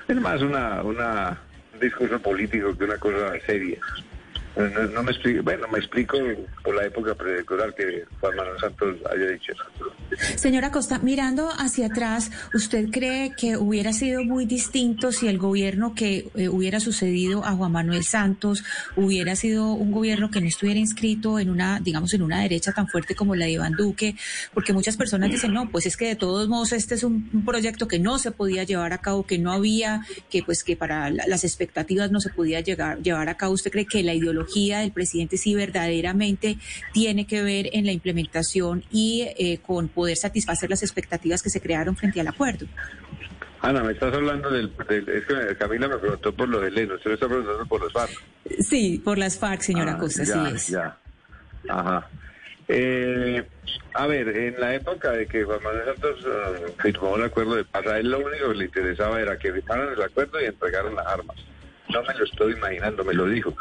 [0.08, 1.40] Es más una, una,
[1.74, 3.80] un discurso político que una cosa seria.
[4.56, 6.18] No, no me explico, bueno, me explico
[6.64, 9.96] por la época preelectoral que Juan Manuel Santos haya dicho eso.
[10.36, 15.96] Señora Costa, mirando hacia atrás, ¿usted cree que hubiera sido muy distinto si el gobierno
[15.96, 18.64] que eh, hubiera sucedido a Juan Manuel Santos
[18.98, 22.88] hubiera sido un gobierno que no estuviera inscrito en una, digamos, en una derecha tan
[22.88, 24.16] fuerte como la de Iván Duque?
[24.54, 27.88] Porque muchas personas dicen, no, pues es que de todos modos este es un, proyecto
[27.88, 31.26] que no se podía llevar a cabo, que no había, que pues que para la-
[31.28, 33.54] las expectativas no se podía llegar, llevar a cabo.
[33.54, 36.58] ¿Usted cree que la ideología del presidente sí verdaderamente
[36.94, 41.62] tiene que ver en la implementación y eh, con poder satisfacer las expectativas que se
[41.62, 42.66] crearon frente al acuerdo?
[43.62, 46.96] Ana, me estás hablando del, del- es que Camila me preguntó por lo de Leno,
[46.96, 48.12] usted me está preguntando por los FARC.
[48.60, 50.68] Sí, por las FARC, señora Ah, Costa, ya, sí es.
[50.70, 50.98] Ya.
[51.70, 52.08] Ajá.
[52.68, 53.44] Eh,
[53.94, 57.66] a ver, en la época de que Juan Manuel Santos eh, firmó el acuerdo de
[57.66, 60.96] paz, a él lo único que le interesaba era que firmaran el acuerdo y entregaran
[60.96, 61.38] las armas.
[61.90, 63.56] No me lo estoy imaginando, me lo dijo.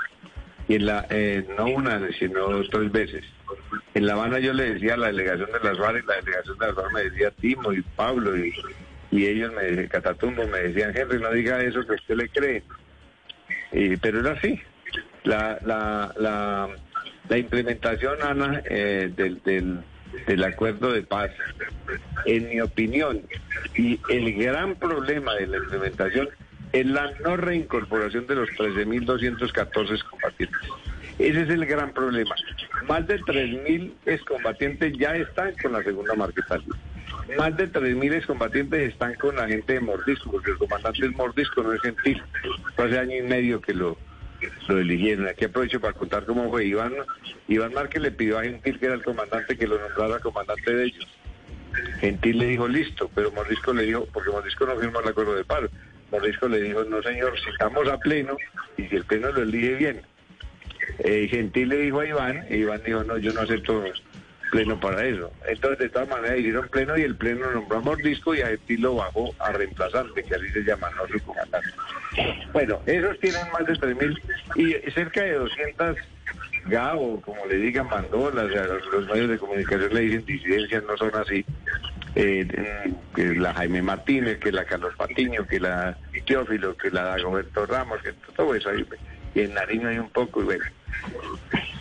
[0.71, 3.25] Y en la, eh, no una, sino tres veces.
[3.95, 6.59] En La Habana yo le decía a la delegación de las FARC y la delegación
[6.59, 8.55] de las FARC me decía Timo y Pablo y,
[9.11, 12.63] ellos me decían, Catatumbo, me decían, Henry, no diga eso que usted le cree.
[13.73, 14.61] Y, pero era así.
[15.25, 16.69] La, la, la,
[17.29, 19.81] la implementación, Ana, eh, del, del,
[20.29, 21.33] del acuerdo de paz,
[22.27, 23.23] en mi opinión,
[23.75, 26.29] y el gran problema de la implementación
[26.73, 30.61] es la no reincorporación de los 13.214 combatientes.
[31.19, 32.35] Ese es el gran problema.
[32.89, 36.63] Más de 3.000 excombatientes ya están con la segunda Marquetal.
[37.37, 41.63] Más de 3.000 excombatientes están con la gente de Mordisco, porque el comandante es Mordisco,
[41.63, 42.23] no es gentil.
[42.77, 43.99] Hace año y medio que lo,
[44.69, 45.29] lo eligieron.
[45.29, 46.65] Aquí aprovecho para contar cómo fue.
[46.65, 46.95] Iván,
[47.49, 50.85] Iván Márquez le pidió a Gentil, que era el comandante, que lo nombrara comandante de
[50.85, 51.07] ellos.
[52.01, 55.45] Gentil le dijo listo, pero Mordisco le dijo, porque Mordisco no firmó el acuerdo de
[55.45, 55.63] paz.
[56.11, 58.37] Mordisco le dijo, no señor, si estamos a pleno,
[58.77, 60.03] y si el pleno lo elige bien.
[60.99, 63.85] Eh, Gentil le dijo a Iván, y Iván dijo, no, yo no acepto
[64.51, 65.33] pleno para eso.
[65.47, 68.83] Entonces, de todas maneras, hicieron pleno y el pleno nombró a Mordisco y a Gentil
[68.83, 71.71] lo bajó a reemplazante, que así se llama, no su comandante.
[72.53, 74.21] Bueno, esos tienen más de 3.000
[74.57, 75.97] y cerca de 200
[76.67, 80.97] GAO, como le digan, mandolas, o sea, los, medios de comunicación le dicen disidencias, no
[80.97, 81.45] son así.
[82.17, 82.47] Eh,
[83.15, 85.97] que la Jaime Martínez, que la Carlos Patiño, que la
[86.31, 88.87] Teófilo, que la Dagoberto Ramos, que todo eso ahí.
[89.35, 90.65] Y en Nariño hay un poco, y bueno.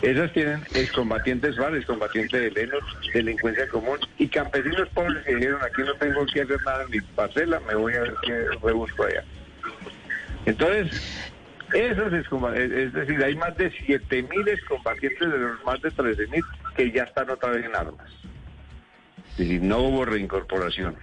[0.02, 2.84] Esas tienen excombatientes FARC, excombatientes de Lenos,
[3.14, 7.02] delincuencia común y campesinos pobres que dijeron aquí no tengo que hacer nada en mi
[7.02, 9.24] parcela, me voy a ver qué rebusco allá.
[10.46, 11.32] Entonces,
[11.74, 16.44] esos excombatientes, es decir, hay más de 7.000 excombatientes de los más de 13.000
[16.76, 18.10] que ya están otra vez en armas.
[19.32, 20.96] Es decir, no hubo reincorporación.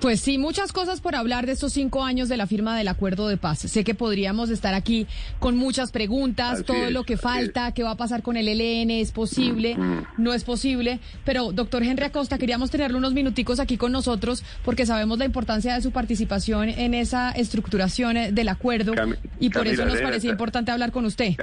[0.00, 3.28] Pues sí, muchas cosas por hablar de estos cinco años de la firma del acuerdo
[3.28, 3.58] de paz.
[3.58, 5.06] Sé que podríamos estar aquí
[5.38, 8.48] con muchas preguntas, Así todo es, lo que falta, qué va a pasar con el
[8.48, 9.76] ELN, es posible,
[10.16, 11.00] no es posible.
[11.26, 15.74] Pero, doctor Henry Acosta, queríamos tenerlo unos minuticos aquí con nosotros porque sabemos la importancia
[15.74, 18.94] de su participación en esa estructuración eh, del acuerdo
[19.38, 21.34] y por eso nos parecía importante hablar con usted.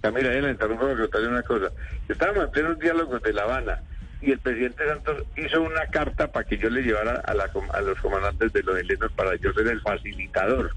[0.00, 1.66] Camila, interrumpo para contarle una cosa.
[2.08, 3.82] Estábamos en plenos diálogos de La Habana
[4.22, 7.80] y el presidente Santos hizo una carta para que yo le llevara a, la a
[7.80, 10.74] los comandantes de los helenos para yo ser el facilitador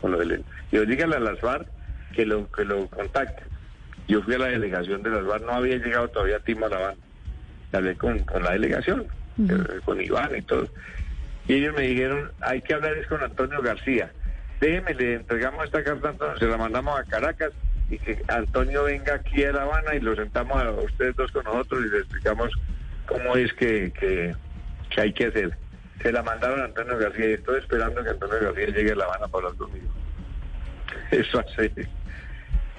[0.00, 0.46] con los helenos.
[0.72, 1.68] Yo dígale a las FARC
[2.14, 3.46] que lo, que lo contacten.
[4.08, 6.76] Yo fui a la delegación de las FARC, no había llegado todavía Timo a La
[6.76, 6.96] Habana.
[7.72, 9.06] Hablé con, con la delegación,
[9.38, 10.66] eh, con Iván y todo.
[11.46, 14.10] Y ellos me dijeron, hay que hablar es con Antonio García.
[14.60, 17.52] Déjeme, le entregamos esta carta a Antonio, se la mandamos a Caracas
[17.88, 21.44] y que Antonio venga aquí a La Habana y lo sentamos a ustedes dos con
[21.44, 22.50] nosotros y le explicamos
[23.10, 24.34] cómo es que, que,
[25.00, 25.56] hay que hacer.
[26.00, 29.04] Se la mandaron a Antonio García y estoy esperando que Antonio García llegue a La
[29.04, 29.88] Habana para hablar conmigo.
[31.10, 31.70] Eso hace.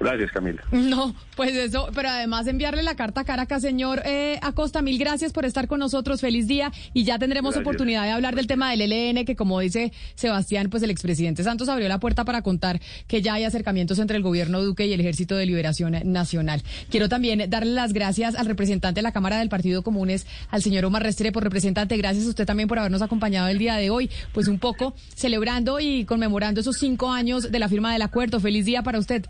[0.01, 0.63] Gracias, Camila.
[0.71, 5.31] No, pues eso, pero además enviarle la carta a Caracas, señor eh, Acosta, mil gracias
[5.31, 7.67] por estar con nosotros, feliz día y ya tendremos Gracias.
[7.67, 11.69] oportunidad de hablar del tema del ELN, que como dice Sebastián, pues el expresidente Santos
[11.69, 14.99] abrió la puerta para contar que ya hay acercamientos entre el gobierno Duque y el
[14.99, 16.63] Ejército de Liberación Nacional.
[16.89, 20.85] Quiero también darle las gracias al representante de la Cámara del Partido Comunes, al señor
[20.85, 24.47] Omar Restrepo, representante, gracias a usted también por habernos acompañado el día de hoy, pues
[24.47, 28.39] un poco celebrando y conmemorando esos cinco años de la firma del acuerdo.
[28.39, 29.25] Feliz día para usted.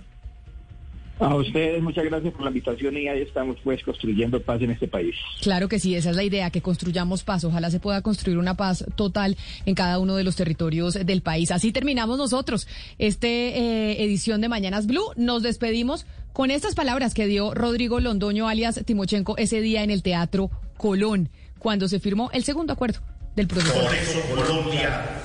[1.22, 4.88] A ustedes muchas gracias por la invitación y ahí estamos pues construyendo paz en este
[4.88, 5.16] país.
[5.42, 7.44] Claro que sí, esa es la idea, que construyamos paz.
[7.44, 11.52] Ojalá se pueda construir una paz total en cada uno de los territorios del país.
[11.52, 12.68] Así terminamos nosotros
[12.98, 15.14] este eh, edición de Mañanas Blue.
[15.16, 20.02] Nos despedimos con estas palabras que dio Rodrigo Londoño, alias Timochenko, ese día en el
[20.02, 23.00] Teatro Colón, cuando se firmó el segundo acuerdo
[23.36, 23.86] del protocolo.
[23.86, 25.22] Por eso Colombia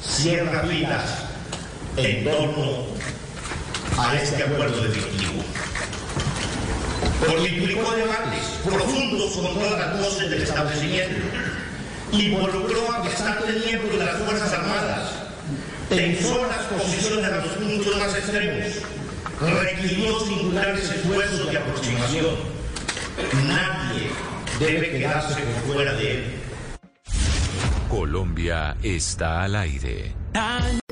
[0.00, 1.26] cierra filas
[1.96, 2.86] en torno
[3.98, 5.29] a este acuerdo definitivo.
[7.20, 11.20] Porque implicó debates profundos con todas las voces del establecimiento.
[12.12, 15.10] Involucró a bastantes miembros de las Fuerzas Armadas.
[15.88, 18.66] Tensó las posiciones a los puntos más extremos.
[19.40, 22.36] Requirió singulares esfuerzos de aproximación.
[23.46, 24.10] Nadie
[24.58, 26.24] debe quedarse por fuera de él.
[27.88, 30.14] Colombia está al aire.